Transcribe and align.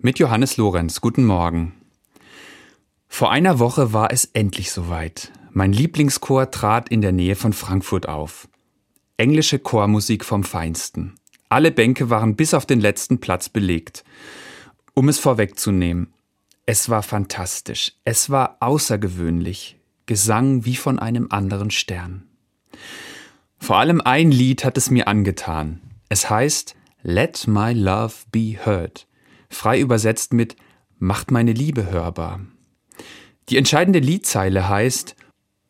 mit 0.00 0.20
Johannes 0.20 0.56
Lorenz. 0.56 1.00
Guten 1.00 1.24
Morgen. 1.24 1.74
Vor 3.08 3.32
einer 3.32 3.58
Woche 3.58 3.92
war 3.92 4.12
es 4.12 4.26
endlich 4.26 4.70
soweit. 4.70 5.32
Mein 5.50 5.72
Lieblingschor 5.72 6.52
trat 6.52 6.88
in 6.88 7.00
der 7.00 7.10
Nähe 7.10 7.34
von 7.34 7.52
Frankfurt 7.52 8.08
auf. 8.08 8.48
Englische 9.16 9.58
Chormusik 9.58 10.24
vom 10.24 10.44
Feinsten. 10.44 11.14
Alle 11.48 11.72
Bänke 11.72 12.10
waren 12.10 12.36
bis 12.36 12.54
auf 12.54 12.64
den 12.64 12.80
letzten 12.80 13.18
Platz 13.18 13.48
belegt. 13.48 14.04
Um 14.94 15.08
es 15.08 15.18
vorwegzunehmen, 15.18 16.12
es 16.64 16.88
war 16.88 17.02
fantastisch, 17.02 17.94
es 18.04 18.30
war 18.30 18.58
außergewöhnlich, 18.60 19.76
Gesang 20.06 20.64
wie 20.64 20.76
von 20.76 20.98
einem 20.98 21.26
anderen 21.30 21.70
Stern. 21.70 22.28
Vor 23.58 23.78
allem 23.78 24.00
ein 24.00 24.30
Lied 24.30 24.64
hat 24.64 24.78
es 24.78 24.90
mir 24.90 25.08
angetan. 25.08 25.80
Es 26.08 26.30
heißt 26.30 26.76
Let 27.02 27.48
My 27.48 27.72
Love 27.72 28.14
Be 28.30 28.56
Heard, 28.64 29.07
frei 29.48 29.80
übersetzt 29.80 30.32
mit 30.32 30.56
Macht 30.98 31.30
meine 31.30 31.52
Liebe 31.52 31.90
hörbar. 31.90 32.40
Die 33.48 33.56
entscheidende 33.56 34.00
Liedzeile 34.00 34.68
heißt 34.68 35.16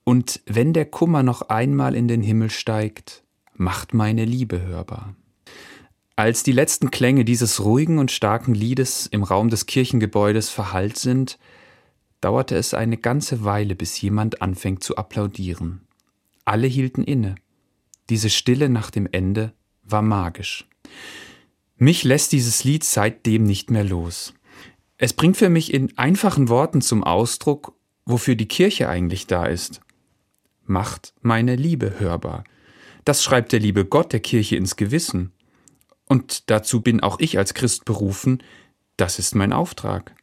Und 0.05 0.41
wenn 0.47 0.73
der 0.73 0.87
Kummer 0.87 1.23
noch 1.23 1.43
einmal 1.43 1.95
in 1.95 2.09
den 2.09 2.23
Himmel 2.23 2.51
steigt, 2.51 3.25
macht 3.55 3.93
meine 3.95 4.25
Liebe 4.25 4.63
hörbar. 4.63 5.15
Als 6.17 6.43
die 6.43 6.53
letzten 6.53 6.91
Klänge 6.91 7.25
dieses 7.25 7.65
ruhigen 7.65 7.99
und 7.99 8.11
starken 8.11 8.55
Liedes 8.55 9.07
im 9.07 9.23
Raum 9.23 9.51
des 9.51 9.67
Kirchengebäudes 9.67 10.51
verhallt 10.51 10.99
sind, 10.99 11.39
dauerte 12.21 12.57
es 12.57 12.75
eine 12.75 12.97
ganze 12.97 13.45
Weile, 13.45 13.77
bis 13.77 14.01
jemand 14.01 14.43
anfängt 14.43 14.83
zu 14.83 14.97
applaudieren. 14.97 15.87
Alle 16.45 16.67
hielten 16.67 17.05
inne. 17.05 17.37
Diese 18.09 18.31
Stille 18.31 18.69
nach 18.69 18.91
dem 18.91 19.07
Ende 19.11 19.53
war 19.85 20.03
magisch. 20.03 20.67
Mich 21.79 22.03
lässt 22.03 22.33
dieses 22.33 22.65
Lied 22.65 22.83
seitdem 22.83 23.45
nicht 23.45 23.71
mehr 23.71 23.85
los. 23.85 24.35
Es 24.97 25.13
bringt 25.13 25.37
für 25.37 25.49
mich 25.49 25.73
in 25.73 25.97
einfachen 25.97 26.49
Worten 26.49 26.81
zum 26.81 27.05
Ausdruck, 27.05 27.73
wofür 28.05 28.35
die 28.35 28.49
Kirche 28.49 28.89
eigentlich 28.89 29.29
da 29.29 29.47
ist. 29.47 29.81
Macht 30.65 31.15
meine 31.23 31.55
Liebe 31.55 32.01
hörbar. 32.01 32.43
Das 33.05 33.23
schreibt 33.23 33.53
der 33.53 33.61
liebe 33.61 33.85
Gott 33.85 34.13
der 34.13 34.21
Kirche 34.21 34.57
ins 34.57 34.75
Gewissen. 34.75 35.33
Und 36.05 36.51
dazu 36.51 36.83
bin 36.83 37.01
auch 37.01 37.21
ich 37.21 37.39
als 37.39 37.55
Christ 37.55 37.85
berufen, 37.85 38.43
das 38.97 39.21
ist 39.21 39.37
mein 39.37 39.53
Auftrag. 39.53 40.17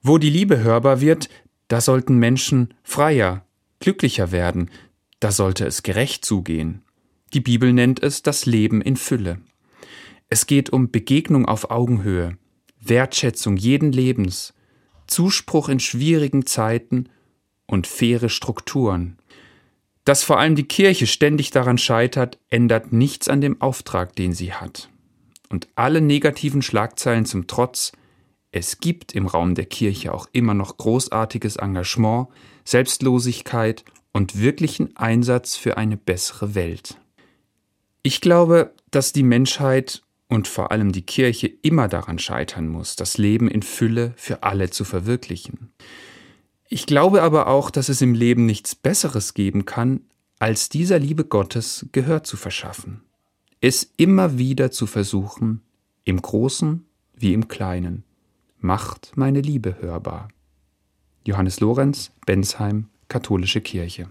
Wo 0.00 0.16
die 0.16 0.30
Liebe 0.30 0.60
hörbar 0.60 1.02
wird, 1.02 1.28
da 1.68 1.82
sollten 1.82 2.16
Menschen 2.16 2.72
freier, 2.82 3.44
glücklicher 3.78 4.32
werden, 4.32 4.70
da 5.20 5.30
sollte 5.30 5.66
es 5.66 5.82
gerecht 5.82 6.24
zugehen. 6.24 6.82
Die 7.34 7.40
Bibel 7.40 7.74
nennt 7.74 8.02
es 8.02 8.22
das 8.22 8.46
Leben 8.46 8.80
in 8.80 8.96
Fülle. 8.96 9.40
Es 10.28 10.46
geht 10.46 10.70
um 10.70 10.90
Begegnung 10.90 11.46
auf 11.46 11.70
Augenhöhe, 11.70 12.38
Wertschätzung 12.80 13.56
jeden 13.56 13.92
Lebens, 13.92 14.54
Zuspruch 15.06 15.68
in 15.68 15.80
schwierigen 15.80 16.46
Zeiten 16.46 17.08
und 17.66 17.86
faire 17.86 18.28
Strukturen. 18.28 19.18
Dass 20.04 20.22
vor 20.22 20.38
allem 20.38 20.54
die 20.54 20.68
Kirche 20.68 21.06
ständig 21.06 21.50
daran 21.50 21.78
scheitert, 21.78 22.38
ändert 22.50 22.92
nichts 22.92 23.28
an 23.28 23.40
dem 23.40 23.60
Auftrag, 23.60 24.14
den 24.16 24.32
sie 24.32 24.52
hat. 24.52 24.90
Und 25.48 25.68
alle 25.76 26.00
negativen 26.00 26.62
Schlagzeilen 26.62 27.24
zum 27.24 27.46
Trotz, 27.46 27.92
es 28.50 28.78
gibt 28.78 29.14
im 29.14 29.26
Raum 29.26 29.54
der 29.54 29.66
Kirche 29.66 30.12
auch 30.12 30.28
immer 30.32 30.54
noch 30.54 30.76
großartiges 30.76 31.56
Engagement, 31.56 32.28
Selbstlosigkeit 32.64 33.84
und 34.12 34.38
wirklichen 34.38 34.96
Einsatz 34.96 35.56
für 35.56 35.76
eine 35.76 35.96
bessere 35.96 36.54
Welt. 36.54 36.96
Ich 38.02 38.20
glaube, 38.20 38.72
dass 38.90 39.12
die 39.12 39.22
Menschheit 39.22 40.03
und 40.28 40.48
vor 40.48 40.72
allem 40.72 40.92
die 40.92 41.02
Kirche 41.02 41.46
immer 41.46 41.88
daran 41.88 42.18
scheitern 42.18 42.68
muss, 42.68 42.96
das 42.96 43.18
Leben 43.18 43.48
in 43.48 43.62
Fülle 43.62 44.12
für 44.16 44.42
alle 44.42 44.70
zu 44.70 44.84
verwirklichen. 44.84 45.72
Ich 46.68 46.86
glaube 46.86 47.22
aber 47.22 47.46
auch, 47.46 47.70
dass 47.70 47.88
es 47.88 48.00
im 48.00 48.14
Leben 48.14 48.46
nichts 48.46 48.74
Besseres 48.74 49.34
geben 49.34 49.64
kann, 49.64 50.00
als 50.38 50.68
dieser 50.68 50.98
Liebe 50.98 51.24
Gottes 51.24 51.86
Gehör 51.92 52.24
zu 52.24 52.36
verschaffen, 52.36 53.02
es 53.60 53.92
immer 53.96 54.38
wieder 54.38 54.70
zu 54.70 54.86
versuchen, 54.86 55.62
im 56.04 56.20
Großen 56.20 56.84
wie 57.14 57.32
im 57.32 57.48
Kleinen 57.48 58.04
macht 58.58 59.12
meine 59.14 59.40
Liebe 59.40 59.76
hörbar. 59.80 60.28
Johannes 61.26 61.60
Lorenz, 61.60 62.10
Bensheim, 62.26 62.88
Katholische 63.08 63.60
Kirche. 63.60 64.08